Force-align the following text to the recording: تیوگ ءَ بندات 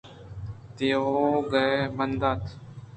تیوگ 0.75 1.51
ءَ 1.65 1.91
بندات 1.97 2.43